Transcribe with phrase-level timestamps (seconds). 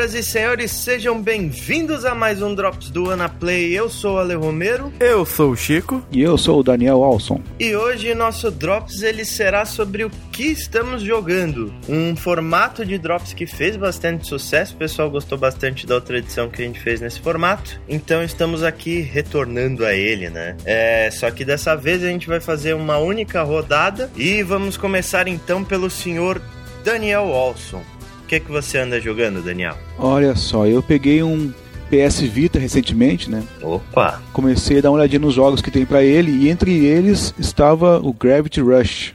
[0.00, 3.78] Senhoras e senhores, sejam bem-vindos a mais um Drops do Anaplay.
[3.78, 4.90] Eu sou o Ale Romero.
[4.98, 6.02] Eu sou o Chico.
[6.10, 7.42] E eu sou o Daniel Alson.
[7.58, 11.70] E hoje nosso Drops ele será sobre o que estamos jogando.
[11.86, 16.48] Um formato de Drops que fez bastante sucesso, o pessoal gostou bastante da outra edição
[16.48, 17.78] que a gente fez nesse formato.
[17.86, 20.56] Então estamos aqui retornando a ele, né?
[20.64, 25.28] É, só que dessa vez a gente vai fazer uma única rodada e vamos começar
[25.28, 26.40] então pelo senhor
[26.82, 27.82] Daniel Olson
[28.30, 29.76] que, que você anda jogando, Daniel?
[29.98, 31.52] Olha só, eu peguei um
[31.90, 33.42] PS Vita recentemente, né?
[33.60, 34.22] Opa!
[34.32, 37.98] Comecei a dar uma olhadinha nos jogos que tem para ele e entre eles estava
[37.98, 39.14] o Gravity Rush.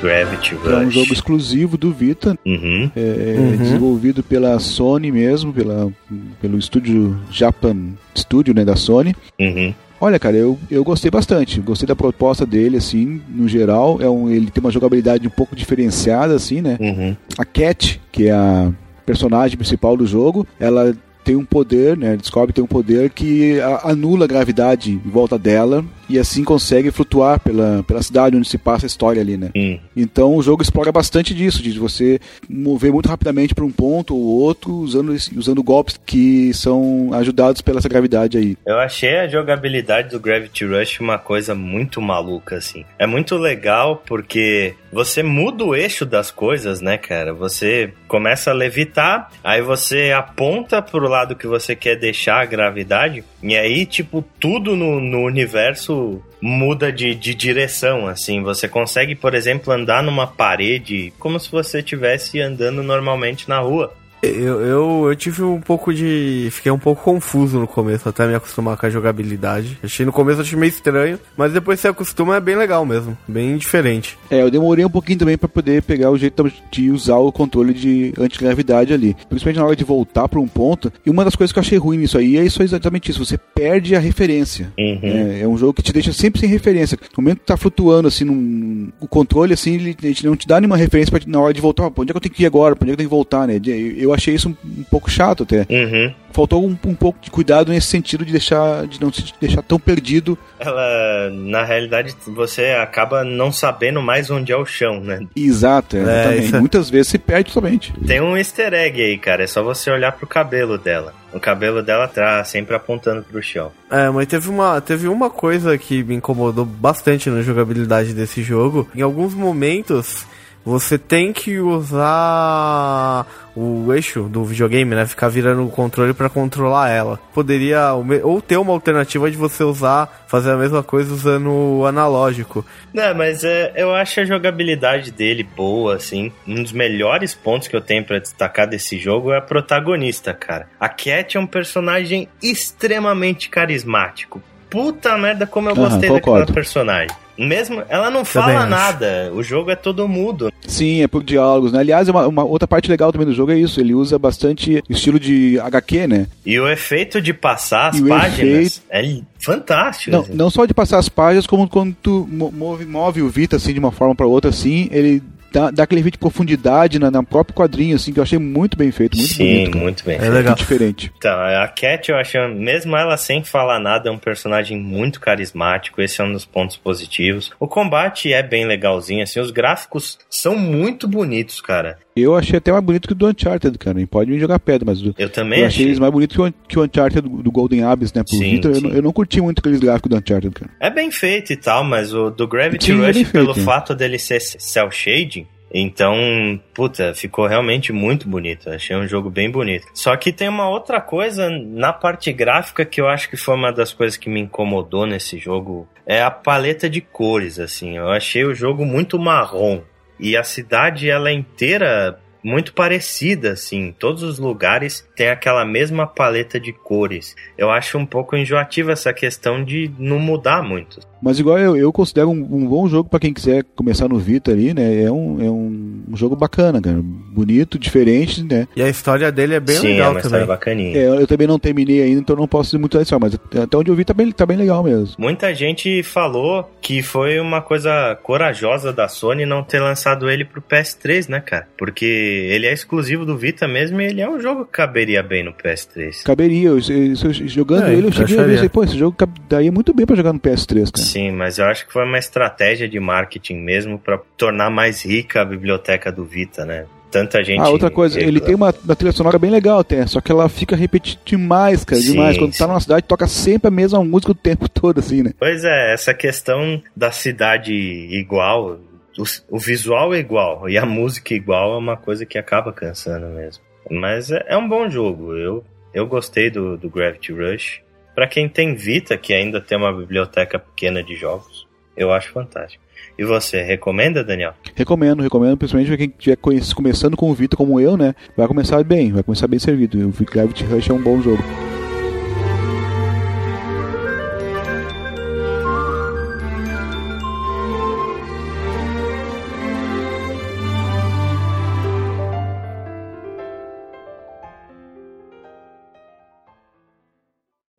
[0.00, 0.72] Gravity Rush.
[0.72, 2.88] É um jogo exclusivo do Vita, uhum.
[2.94, 3.56] É, uhum.
[3.56, 5.92] desenvolvido pela Sony mesmo, pela,
[6.40, 7.76] pelo estúdio Japan
[8.16, 9.16] Studio, né, da Sony.
[9.36, 9.74] Uhum.
[10.00, 11.60] Olha, cara, eu, eu gostei bastante.
[11.60, 14.00] Gostei da proposta dele, assim, no geral.
[14.00, 16.78] É um, ele tem uma jogabilidade um pouco diferenciada, assim, né?
[16.80, 17.16] Uhum.
[17.36, 18.72] A Cat, que é a
[19.04, 22.16] personagem principal do jogo, ela tem um poder, né?
[22.16, 27.38] Descobre tem um poder que anula a gravidade em volta dela e assim consegue flutuar
[27.40, 29.50] pela, pela cidade onde se passa a história ali, né?
[29.56, 29.78] Hum.
[29.96, 34.40] Então o jogo explora bastante disso, de você mover muito rapidamente para um ponto ou
[34.40, 38.56] outro usando, usando golpes que são ajudados pela essa gravidade aí.
[38.66, 42.84] Eu achei a jogabilidade do Gravity Rush uma coisa muito maluca, assim.
[42.98, 47.32] É muito legal porque você muda o eixo das coisas, né, cara?
[47.32, 53.24] Você começa a levitar, aí você aponta pro lado que você quer deixar a gravidade,
[53.42, 58.42] e aí, tipo, tudo no, no universo muda de, de direção, assim.
[58.42, 63.94] Você consegue, por exemplo, andar numa parede como se você estivesse andando normalmente na rua.
[64.22, 66.48] Eu, eu, eu, tive um pouco de.
[66.50, 69.78] Fiquei um pouco confuso no começo, até me acostumar com a jogabilidade.
[69.82, 73.56] Achei no começo achei meio estranho, mas depois você acostuma é bem legal mesmo, bem
[73.56, 74.18] diferente.
[74.30, 77.72] É, eu demorei um pouquinho também para poder pegar o jeito de usar o controle
[77.72, 79.16] de antigravidade ali.
[79.28, 80.92] Principalmente na hora de voltar para um ponto.
[81.04, 83.24] E uma das coisas que eu achei ruim nisso aí é isso exatamente isso.
[83.24, 84.72] Você perde a referência.
[84.78, 85.00] Uhum.
[85.02, 86.98] É, é, um jogo que te deixa sempre sem referência.
[87.16, 90.60] No momento que tá flutuando assim, num, o controle assim, ele, ele não te dá
[90.60, 91.90] nenhuma referência pra, na hora de voltar.
[91.90, 92.76] Pra onde é que eu tenho que ir agora?
[92.76, 93.60] Pra onde é que eu tenho que voltar, né?
[93.64, 95.66] Eu, eu achei isso um, um pouco chato até.
[95.70, 96.12] Uhum.
[96.32, 99.80] Faltou um, um, pouco de cuidado nesse sentido de deixar de não se deixar tão
[99.80, 100.38] perdido.
[100.58, 105.26] Ela, na realidade, você acaba não sabendo mais onde é o chão, né?
[105.34, 106.54] Exato, é, exatamente.
[106.54, 107.92] É, Muitas vezes se perde somente.
[108.06, 109.42] Tem um easter egg aí, cara.
[109.42, 111.14] É só você olhar pro cabelo dela.
[111.32, 113.72] O cabelo dela tá sempre apontando pro chão.
[113.90, 118.88] É, mas teve uma, teve uma coisa que me incomodou bastante na jogabilidade desse jogo.
[118.94, 120.26] Em alguns momentos
[120.64, 123.26] você tem que usar
[123.56, 125.06] o eixo do videogame, né?
[125.06, 127.18] Ficar virando o controle para controlar ela.
[127.32, 132.64] Poderia ou ter uma alternativa de você usar, fazer a mesma coisa usando o analógico.
[132.92, 136.32] Não, mas é, eu acho a jogabilidade dele boa, assim.
[136.46, 140.68] Um dos melhores pontos que eu tenho para destacar desse jogo é a protagonista, cara.
[140.78, 144.42] A Cat é um personagem extremamente carismático.
[144.70, 147.10] Puta merda, como eu gostei uhum, daquela personagem.
[147.36, 150.52] Mesmo, ela não fala nada, o jogo é todo mudo.
[150.66, 151.80] Sim, é por diálogos, né?
[151.80, 155.18] Aliás, uma, uma, outra parte legal também do jogo é isso, ele usa bastante estilo
[155.18, 156.26] de HQ, né?
[156.44, 159.22] E o efeito de passar as e páginas efeito...
[159.22, 160.10] é fantástico.
[160.10, 160.34] Não, assim.
[160.34, 163.78] não só de passar as páginas, como quando tu move, move o Vita assim de
[163.78, 165.22] uma forma para outra assim, ele
[165.52, 168.76] dá, dá aquele efeito de profundidade na, na próprio quadrinho, assim, que eu achei muito
[168.76, 169.78] bem feito, muito Sim, bonito.
[169.78, 170.16] muito bem.
[170.16, 170.32] É feito.
[170.32, 170.54] legal.
[170.54, 171.12] diferente.
[171.16, 176.00] Então, a Cat, eu acho, mesmo ela sem falar nada, é um personagem muito carismático,
[176.00, 177.52] esse é um dos pontos positivos.
[177.58, 181.98] O combate é bem legalzinho, assim, os gráficos são muito bonitos, cara.
[182.20, 183.98] Eu achei até mais bonito que o do Uncharted, cara.
[184.06, 186.78] Pode me jogar pedra, mas eu também eu achei, eles mais bonitos que o, que
[186.78, 188.22] o Uncharted do, do Golden Abyss, né?
[188.22, 188.88] Por sim, Vita, sim.
[188.88, 190.70] Eu, eu, não curti muito aqueles gráficos do Uncharted, cara.
[190.80, 193.94] É bem feito e tal, mas o do Gravity sim, Rush, é pelo feito, fato
[193.94, 198.68] dele ser cel shading, então, puta, ficou realmente muito bonito.
[198.68, 199.86] Achei um jogo bem bonito.
[199.94, 203.72] Só que tem uma outra coisa na parte gráfica que eu acho que foi uma
[203.72, 205.88] das coisas que me incomodou nesse jogo.
[206.04, 207.96] É a paleta de cores, assim.
[207.96, 209.80] Eu achei o jogo muito marrom.
[210.20, 213.94] E a cidade, ela é inteira muito parecida, assim.
[213.98, 217.34] Todos os lugares têm aquela mesma paleta de cores.
[217.56, 221.00] Eu acho um pouco enjoativa essa questão de não mudar muito.
[221.22, 224.52] Mas igual eu, eu considero um, um bom jogo para quem quiser começar no Vita
[224.52, 225.02] ali, né?
[225.02, 227.00] É um, é um um jogo bacana, cara.
[227.02, 228.66] Bonito, diferente, né?
[228.74, 230.46] E a história dele é bem Sim, legal é uma também.
[230.46, 230.96] bacaninha.
[230.96, 233.62] É, eu, eu também não terminei ainda, então não posso dizer muito da história, mas
[233.62, 235.14] até onde eu vi tá bem, tá bem legal mesmo.
[235.18, 240.60] Muita gente falou que foi uma coisa corajosa da Sony não ter lançado ele pro
[240.60, 241.68] PS3, né, cara?
[241.78, 245.42] Porque ele é exclusivo do Vita mesmo e ele é um jogo que caberia bem
[245.44, 246.22] no PS3.
[246.24, 249.16] Caberia, eu, eu- eu- jogando É, ele, eu cheguei a ver, assim, pô, esse jogo
[249.16, 251.04] cab- daria muito bem pra jogar no PS3, cara.
[251.06, 255.40] Sim, mas eu acho que foi uma estratégia de marketing mesmo pra tornar mais rica
[255.42, 256.84] a biblioteca do Vita, né?
[257.10, 257.58] Tanta gente.
[257.60, 260.48] Ah, outra coisa, ele tem uma, uma trilha sonora bem legal até, só que ela
[260.48, 262.38] fica repetitiva demais, cara, Sim, demais.
[262.38, 262.66] Quando tá sim.
[262.68, 265.32] numa cidade, toca sempre a mesma música o tempo todo, assim, né?
[265.36, 268.78] Pois é, essa questão da cidade igual,
[269.18, 273.26] o, o visual é igual e a música igual é uma coisa que acaba cansando
[273.26, 273.62] mesmo.
[273.90, 277.82] Mas é, é um bom jogo, eu, eu gostei do, do Gravity Rush.
[278.14, 281.66] Pra quem tem Vita, que ainda tem uma biblioteca pequena de jogos,
[281.96, 282.82] eu acho fantástico.
[283.18, 284.54] E você, recomenda, Daniel?
[284.74, 286.36] Recomendo, recomendo, principalmente pra quem estiver
[286.74, 288.14] começando com o Vita como eu, né?
[288.36, 290.08] Vai começar bem, vai começar bem servido.
[290.08, 291.42] O Gravity Rush é um bom jogo.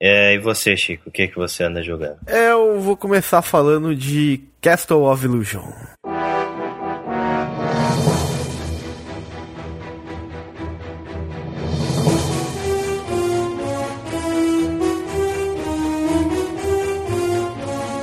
[0.03, 2.18] É, e você, Chico, o que, que você anda jogando?
[2.25, 5.62] Eu vou começar falando de Castle of Illusion.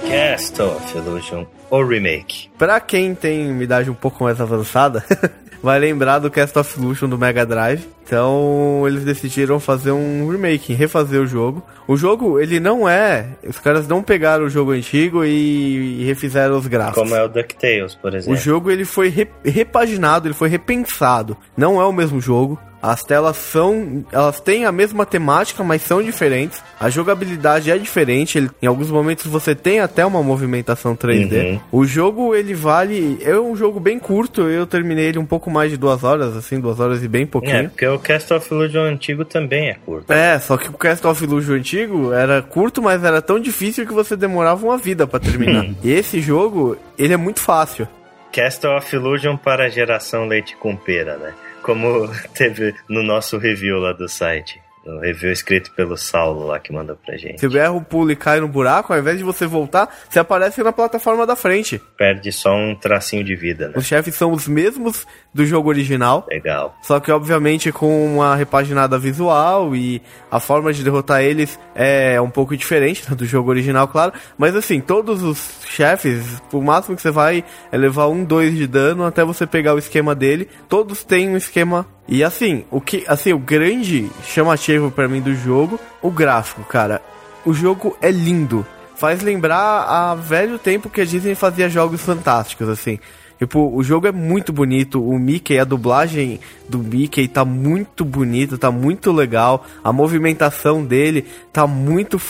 [0.08, 2.48] Castle of Illusion, o remake.
[2.56, 5.04] Pra quem tem idade um pouco mais avançada,
[5.62, 7.86] vai lembrar do Cast of Illusion do Mega Drive.
[8.04, 11.62] Então eles decidiram fazer um remake, refazer o jogo.
[11.86, 13.26] O jogo, ele não é.
[13.46, 17.02] Os caras não pegaram o jogo antigo e, e refizeram os gráficos.
[17.02, 18.40] Como é o DuckTales, por O exemplo.
[18.40, 21.36] jogo ele foi re- repaginado, ele foi repensado.
[21.56, 22.58] Não é o mesmo jogo.
[22.80, 26.62] As telas são, elas têm a mesma temática, mas são diferentes.
[26.78, 28.38] A jogabilidade é diferente.
[28.38, 31.54] ele- em alguns momentos você tem até uma movimentação 3D.
[31.54, 31.60] Uhum.
[31.72, 34.42] O jogo ele vale, é um jogo bem curto.
[34.42, 37.26] Eu terminei ele um pouco mais de duas horas, assim, duas horas e bem É,
[37.26, 37.68] pouquinho.
[37.70, 40.12] porque o Castle of Illusion antigo também é curto.
[40.12, 43.92] É, só que o Cast of Illusion antigo era curto, mas era tão difícil que
[43.92, 45.66] você demorava uma vida pra terminar.
[45.82, 47.88] e esse jogo, ele é muito fácil.
[48.32, 51.32] Castle of Illusion para a geração leite com pera, né?
[51.62, 54.60] Como teve no nosso review lá do site.
[54.88, 57.44] O review escrito pelo Saulo lá que mandou pra gente.
[57.58, 60.72] Erra o pulo e cai no buraco, ao invés de você voltar, você aparece na
[60.72, 61.80] plataforma da frente.
[61.96, 63.74] Perde só um tracinho de vida, né?
[63.76, 66.74] Os chefes são os mesmos do jogo original, Legal.
[66.82, 70.00] só que obviamente com uma repaginada visual e
[70.30, 74.12] a forma de derrotar eles é um pouco diferente do jogo original, claro.
[74.36, 78.66] Mas assim, todos os chefes, o máximo que você vai é levar um, dois de
[78.66, 80.48] dano até você pegar o esquema dele.
[80.68, 81.86] Todos têm um esquema.
[82.08, 87.02] E assim, o que, assim, o grande chamativo pra mim do jogo, o gráfico, cara.
[87.44, 88.66] O jogo é lindo.
[88.96, 92.98] Faz lembrar a velho tempo que a Disney fazia jogos fantásticos, assim.
[93.38, 98.58] Tipo, o jogo é muito bonito, o Mickey, a dublagem do Mickey tá muito bonita,
[98.58, 102.20] tá muito legal, a movimentação dele tá muito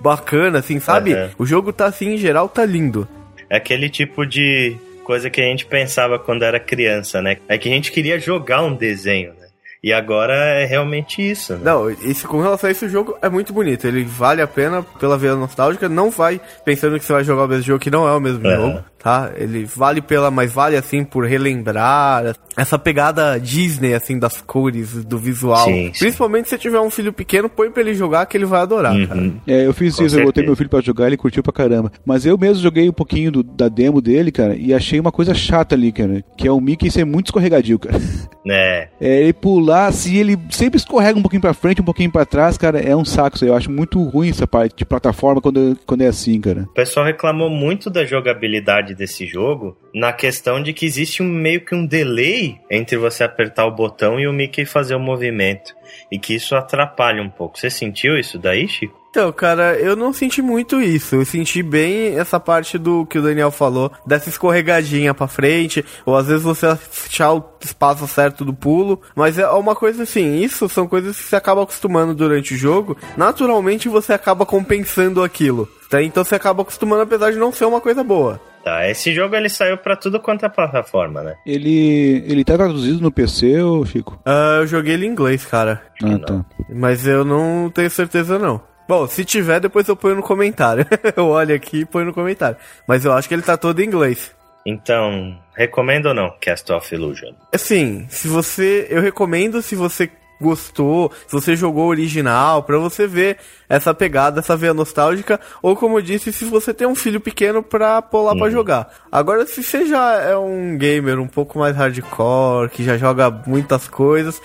[0.00, 1.14] bacana, assim, sabe?
[1.14, 1.30] Aham.
[1.38, 3.08] O jogo tá assim, em geral, tá lindo.
[3.48, 7.36] É aquele tipo de coisa que a gente pensava quando era criança, né?
[7.46, 9.44] É que a gente queria jogar um desenho, né?
[9.82, 11.60] E agora é realmente isso, né?
[11.62, 13.86] Não, esse, com relação a esse jogo, é muito bonito.
[13.86, 15.90] Ele vale a pena pela veia nostálgica.
[15.90, 18.46] Não vai pensando que você vai jogar o mesmo jogo, que não é o mesmo
[18.48, 18.56] Aham.
[18.56, 19.30] jogo, tá?
[19.36, 25.18] Ele vale pela, mas vale assim por relembrar essa pegada Disney, assim, das cores, do
[25.18, 25.64] visual.
[25.66, 25.98] Sim, sim.
[26.00, 29.20] Principalmente se tiver um filho pequeno, põe pra ele jogar que ele vai adorar, cara.
[29.20, 29.36] Uhum.
[29.46, 30.46] É, eu fiz Com isso, eu botei certeza.
[30.46, 31.92] meu filho pra jogar, ele curtiu pra caramba.
[32.04, 35.34] Mas eu mesmo joguei um pouquinho do- da demo dele, cara, e achei uma coisa
[35.34, 36.24] chata ali, cara.
[36.38, 37.98] Que é o Mickey ser muito escorregadio, cara.
[38.46, 42.24] É, É, ele pular, assim, ele sempre escorrega um pouquinho pra frente, um pouquinho pra
[42.24, 42.78] trás, cara.
[42.78, 43.50] É um saco isso aí.
[43.50, 46.62] Eu acho muito ruim essa parte de plataforma quando, quando é assim, cara.
[46.70, 51.64] O pessoal reclamou muito da jogabilidade desse jogo na questão de que existe um meio
[51.64, 55.74] que um delay entre você apertar o botão e o Mickey fazer o movimento.
[56.10, 57.58] E que isso atrapalha um pouco.
[57.58, 59.04] Você sentiu isso daí, Chico?
[59.14, 61.14] Então, cara, eu não senti muito isso.
[61.14, 66.16] Eu senti bem essa parte do que o Daniel falou, dessa escorregadinha pra frente, ou
[66.16, 69.00] às vezes você achar o espaço certo do pulo.
[69.14, 72.96] Mas é uma coisa assim, isso são coisas que você acaba acostumando durante o jogo.
[73.16, 75.68] Naturalmente você acaba compensando aquilo.
[75.94, 76.02] Tá?
[76.02, 78.40] Então você acaba acostumando, apesar de não ser uma coisa boa.
[78.64, 81.36] Tá, esse jogo ele saiu pra tudo quanto é plataforma, né?
[81.46, 84.18] Ele, ele tá traduzido no PC, ô Chico?
[84.24, 85.82] Ah, eu joguei ele em inglês, cara.
[86.02, 86.18] Ah, não.
[86.18, 86.44] tá.
[86.68, 88.60] Mas eu não tenho certeza não.
[88.88, 90.84] Bom, se tiver, depois eu ponho no comentário.
[91.16, 92.56] eu olho aqui e ponho no comentário.
[92.88, 94.34] Mas eu acho que ele tá todo em inglês.
[94.66, 97.34] Então, recomendo ou não Cast of Illusion?
[97.52, 98.88] Assim, se você.
[98.90, 100.10] Eu recomendo se você
[100.40, 103.38] gostou, se você jogou o original, para você ver
[103.68, 107.62] essa pegada, essa veia nostálgica, ou como eu disse, se você tem um filho pequeno
[107.62, 108.38] pra pular uhum.
[108.38, 108.94] pra jogar.
[109.10, 113.88] Agora, se você já é um gamer um pouco mais hardcore, que já joga muitas
[113.88, 114.40] coisas,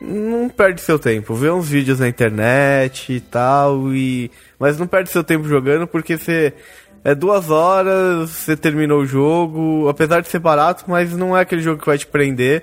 [0.00, 1.34] não perde seu tempo.
[1.34, 4.30] Vê uns vídeos na internet e tal, e...
[4.58, 6.52] mas não perde seu tempo jogando porque você.
[7.02, 11.62] É duas horas, você terminou o jogo, apesar de ser barato, mas não é aquele
[11.62, 12.62] jogo que vai te prender.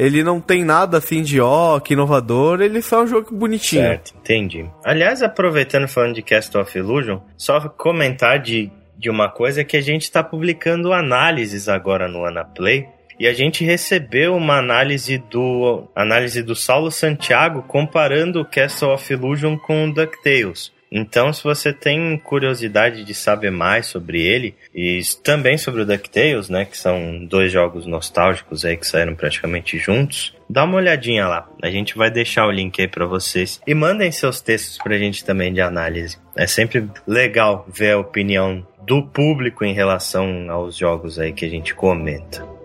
[0.00, 3.82] Ele não tem nada assim de ó, que inovador, ele só é um jogo bonitinho.
[3.82, 4.64] Certo, entendi.
[4.82, 9.80] Aliás, aproveitando falando de Cast of Illusion, só comentar de, de uma coisa que a
[9.82, 12.88] gente está publicando análises agora no Anaplay.
[13.18, 19.12] E a gente recebeu uma análise do análise do Saulo Santiago comparando o Castle of
[19.12, 20.72] Illusion com o DuckTales.
[20.90, 26.48] Então, se você tem curiosidade de saber mais sobre ele e também sobre o DuckTales,
[26.48, 31.48] né, que são dois jogos nostálgicos aí que saíram praticamente juntos, dá uma olhadinha lá.
[31.62, 35.24] A gente vai deixar o link aí para vocês e mandem seus textos pra gente
[35.24, 36.18] também de análise.
[36.36, 41.50] É sempre legal ver a opinião do público em relação aos jogos aí que a
[41.50, 42.59] gente comenta.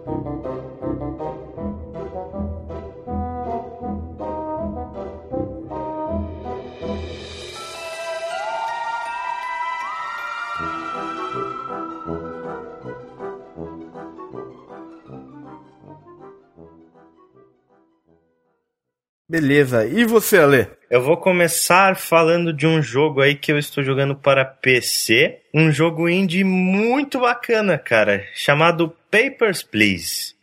[19.36, 19.86] Beleza.
[19.86, 20.65] E você, Ale?
[20.89, 25.39] Eu vou começar falando de um jogo aí que eu estou jogando para PC.
[25.54, 28.24] Um jogo indie muito bacana, cara.
[28.34, 30.36] Chamado Papers, Please.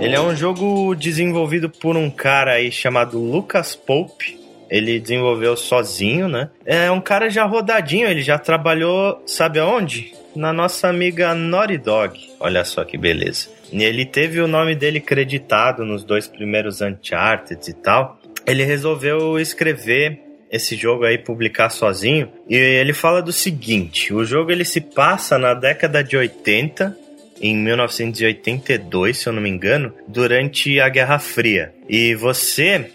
[0.00, 6.28] Ele é um jogo desenvolvido por um cara aí chamado Lucas Pope ele desenvolveu sozinho,
[6.28, 6.50] né?
[6.64, 10.12] É um cara já rodadinho, ele já trabalhou, sabe aonde?
[10.34, 12.20] Na nossa amiga Naughty Dog.
[12.40, 13.48] Olha só que beleza.
[13.72, 18.18] Ele teve o nome dele creditado nos dois primeiros Uncharted e tal.
[18.46, 24.52] Ele resolveu escrever esse jogo aí publicar sozinho e ele fala do seguinte: o jogo
[24.52, 26.96] ele se passa na década de 80
[27.40, 31.74] em 1982, se eu não me engano, durante a Guerra Fria.
[31.88, 32.90] E você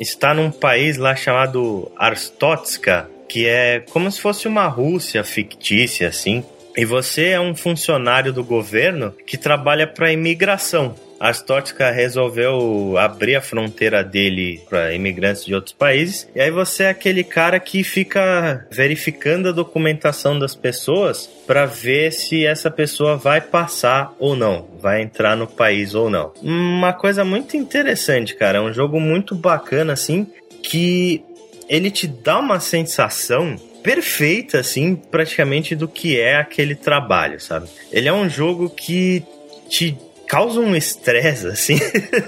[0.00, 6.42] está num país lá chamado Arstotska, que é como se fosse uma Rússia fictícia, assim.
[6.76, 10.94] E você é um funcionário do governo que trabalha para a imigração.
[11.20, 16.26] A Stotka resolveu abrir a fronteira dele para imigrantes de outros países.
[16.34, 22.10] E aí você é aquele cara que fica verificando a documentação das pessoas para ver
[22.10, 26.32] se essa pessoa vai passar ou não, vai entrar no país ou não.
[26.42, 30.26] Uma coisa muito interessante, cara, é um jogo muito bacana assim
[30.62, 31.22] que
[31.68, 37.68] ele te dá uma sensação perfeita, assim, praticamente do que é aquele trabalho, sabe?
[37.92, 39.22] Ele é um jogo que
[39.68, 39.96] te
[40.30, 41.76] causa um estresse, assim.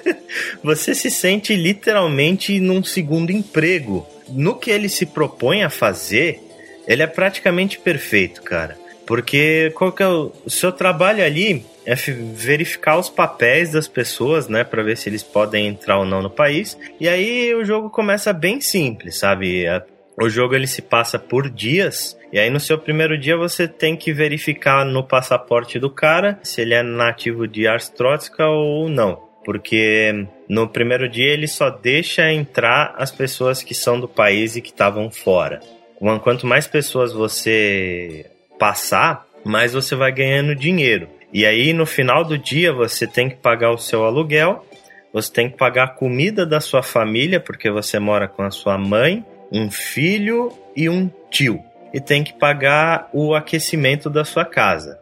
[0.60, 4.04] você se sente literalmente num segundo emprego.
[4.28, 6.40] No que ele se propõe a fazer,
[6.88, 8.76] ele é praticamente perfeito, cara.
[9.06, 14.64] Porque qual que é o, seu trabalho ali é verificar os papéis das pessoas, né,
[14.64, 16.76] para ver se eles podem entrar ou não no país.
[16.98, 19.64] E aí o jogo começa bem simples, sabe?
[20.20, 23.94] O jogo ele se passa por dias e aí no seu primeiro dia você tem
[23.94, 29.20] que verificar no passaporte do cara se ele é nativo de Arstrotska ou não.
[29.44, 34.62] Porque no primeiro dia ele só deixa entrar as pessoas que são do país e
[34.62, 35.60] que estavam fora.
[36.22, 41.08] Quanto mais pessoas você passar, mais você vai ganhando dinheiro.
[41.32, 44.64] E aí no final do dia você tem que pagar o seu aluguel,
[45.12, 48.78] você tem que pagar a comida da sua família, porque você mora com a sua
[48.78, 54.98] mãe, um filho e um tio e tem que pagar o aquecimento da sua casa.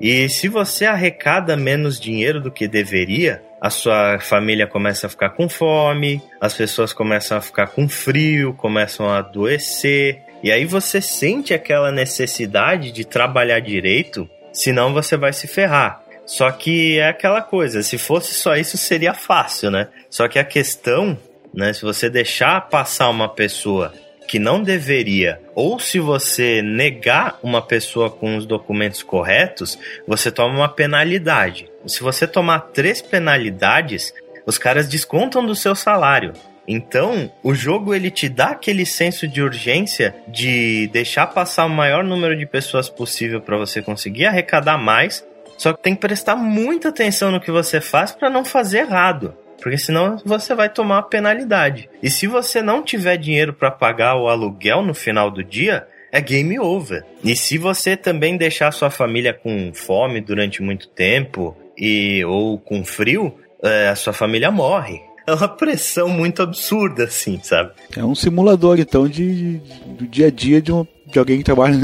[0.00, 5.30] E se você arrecada menos dinheiro do que deveria, a sua família começa a ficar
[5.30, 11.00] com fome, as pessoas começam a ficar com frio, começam a adoecer, e aí você
[11.00, 16.00] sente aquela necessidade de trabalhar direito, senão você vai se ferrar.
[16.24, 19.88] Só que é aquela coisa, se fosse só isso seria fácil, né?
[20.08, 21.18] Só que a questão,
[21.58, 23.92] né, se você deixar passar uma pessoa
[24.28, 30.54] que não deveria, ou se você negar uma pessoa com os documentos corretos, você toma
[30.54, 31.68] uma penalidade.
[31.84, 34.14] Se você tomar três penalidades,
[34.46, 36.32] os caras descontam do seu salário.
[36.68, 42.04] Então, o jogo ele te dá aquele senso de urgência de deixar passar o maior
[42.04, 45.26] número de pessoas possível para você conseguir arrecadar mais.
[45.56, 49.34] Só que tem que prestar muita atenção no que você faz para não fazer errado.
[49.60, 51.88] Porque senão você vai tomar uma penalidade.
[52.02, 56.20] E se você não tiver dinheiro para pagar o aluguel no final do dia, é
[56.20, 57.04] game over.
[57.22, 62.84] E se você também deixar sua família com fome durante muito tempo e ou com
[62.84, 65.00] frio, é, a sua família morre.
[65.26, 67.72] É uma pressão muito absurda, assim, sabe?
[67.94, 71.44] É um simulador, então, de, de do dia a dia de, um, de alguém que
[71.44, 71.76] trabalha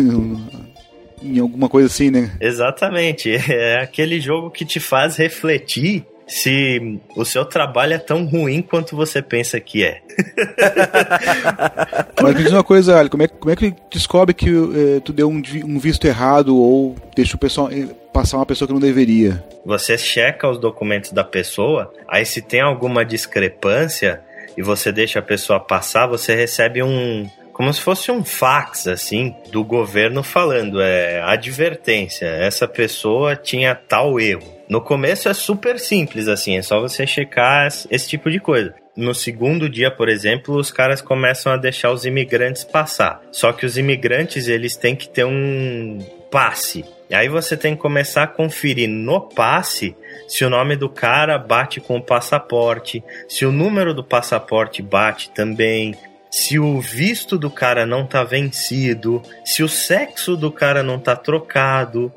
[1.23, 2.33] em alguma coisa assim, né?
[2.41, 3.31] Exatamente.
[3.49, 8.97] É aquele jogo que te faz refletir se o seu trabalho é tão ruim quanto
[8.97, 10.01] você pensa que é.
[12.23, 15.13] Mas me diz uma coisa, Ali, como é, como é que descobre que eh, tu
[15.13, 18.81] deu um, um, visto errado ou deixa o pessoal eh, passar uma pessoa que não
[18.81, 19.45] deveria?
[19.67, 24.21] Você checa os documentos da pessoa, aí se tem alguma discrepância
[24.57, 29.35] e você deixa a pessoa passar, você recebe um, como se fosse um fax, assim,
[29.51, 34.54] do governo falando, é advertência, essa pessoa tinha tal erro.
[34.69, 38.75] No começo é super simples, assim, é só você checar esse tipo de coisa.
[38.97, 43.21] No segundo dia, por exemplo, os caras começam a deixar os imigrantes passar.
[43.33, 45.99] Só que os imigrantes, eles têm que ter um
[46.31, 46.85] passe.
[47.13, 49.95] Aí você tem que começar a conferir no passe
[50.27, 55.31] se o nome do cara bate com o passaporte, se o número do passaporte bate
[55.31, 55.95] também,
[56.31, 61.15] se o visto do cara não tá vencido, se o sexo do cara não tá
[61.15, 62.13] trocado,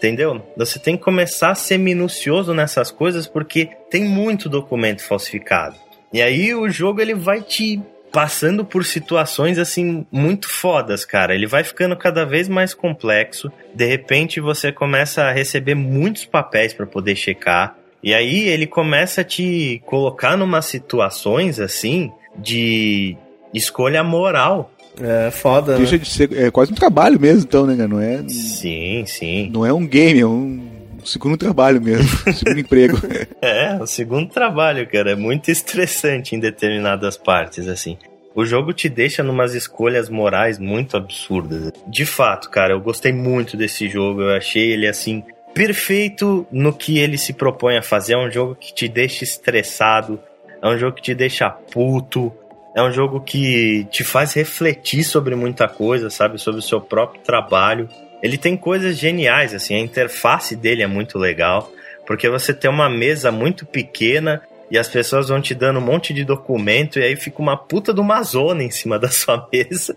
[0.00, 0.42] entendeu?
[0.56, 5.76] Você tem que começar a ser minucioso nessas coisas porque tem muito documento falsificado.
[6.10, 7.80] E aí o jogo ele vai te
[8.10, 11.34] passando por situações assim muito fodas, cara.
[11.34, 13.52] Ele vai ficando cada vez mais complexo.
[13.74, 17.76] De repente você começa a receber muitos papéis para poder checar.
[18.02, 23.16] E aí ele começa a te colocar numa situações assim de
[23.52, 24.72] escolha moral.
[25.00, 25.76] É foda.
[25.76, 25.98] Deixa né?
[25.98, 27.86] de ser é quase um trabalho mesmo, então, né?
[27.86, 28.22] Não é.
[28.28, 29.50] Sim, sim.
[29.52, 30.68] Não é um game, é um
[31.04, 32.98] segundo trabalho mesmo, segundo emprego.
[33.42, 35.12] É, o segundo trabalho, cara.
[35.12, 37.96] É muito estressante em determinadas partes, assim.
[38.34, 41.72] O jogo te deixa numas escolhas morais muito absurdas.
[41.86, 44.22] De fato, cara, eu gostei muito desse jogo.
[44.22, 48.12] Eu achei ele assim perfeito no que ele se propõe a fazer.
[48.14, 50.20] É um jogo que te deixa estressado,
[50.62, 52.32] é um jogo que te deixa puto,
[52.74, 56.38] é um jogo que te faz refletir sobre muita coisa, sabe?
[56.38, 57.88] Sobre o seu próprio trabalho.
[58.22, 61.72] Ele tem coisas geniais, assim, a interface dele é muito legal,
[62.06, 66.14] porque você tem uma mesa muito pequena e as pessoas vão te dando um monte
[66.14, 69.96] de documento e aí fica uma puta de uma zona em cima da sua mesa.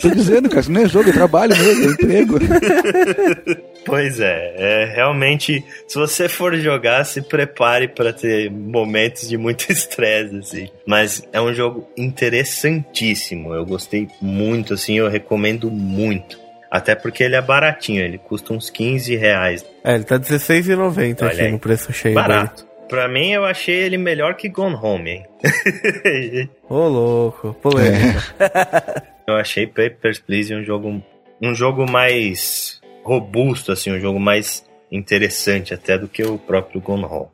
[0.00, 2.38] Tô dizendo, cara, isso não é jogo, é trabalho mesmo, é emprego.
[3.84, 9.66] Pois é, é realmente, se você for jogar, se prepare para ter momentos de muito
[9.72, 10.68] estresse, assim.
[10.86, 16.38] Mas é um jogo interessantíssimo, eu gostei muito, assim, eu recomendo muito.
[16.70, 19.66] Até porque ele é baratinho, ele custa uns 15 reais.
[19.82, 21.50] É, ele tá R$16,90 aqui aí.
[21.50, 22.14] no preço cheio.
[22.14, 22.62] Barato.
[22.62, 22.70] Dele.
[22.88, 25.26] Pra mim, eu achei ele melhor que Gone Home, hein?
[26.68, 28.20] Ô, louco, polêmica.
[29.28, 29.32] É.
[29.32, 31.00] eu achei Papers, Please um jogo,
[31.40, 32.79] um jogo mais
[33.10, 37.28] robusto, assim, um jogo mais interessante até do que o próprio Gone Home.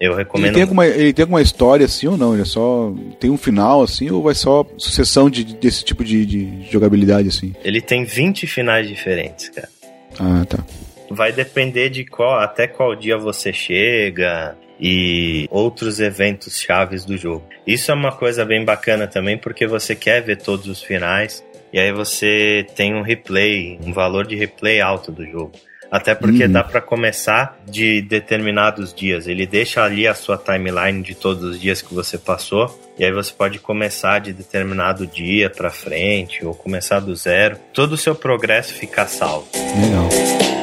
[0.00, 0.48] Eu recomendo.
[0.48, 2.32] Ele tem, alguma, ele tem alguma história assim ou não?
[2.34, 2.92] Ele é só.
[3.20, 7.54] Tem um final assim ou vai só sucessão de, desse tipo de, de jogabilidade assim?
[7.64, 9.68] Ele tem 20 finais diferentes, cara.
[10.18, 10.64] Ah, tá.
[11.10, 17.44] Vai depender de qual até qual dia você chega, e outros eventos chaves do jogo.
[17.66, 21.78] Isso é uma coisa bem bacana também porque você quer ver todos os finais e
[21.80, 25.50] aí você tem um replay, um valor de replay alto do jogo.
[25.90, 26.52] Até porque uhum.
[26.52, 29.26] dá para começar de determinados dias.
[29.26, 32.80] Ele deixa ali a sua timeline de todos os dias que você passou.
[32.96, 37.58] E aí você pode começar de determinado dia para frente ou começar do zero.
[37.72, 39.48] Todo o seu progresso fica salvo.
[39.52, 40.53] Legal.